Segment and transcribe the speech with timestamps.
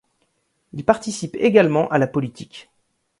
[0.73, 2.71] Il participe également à la politique.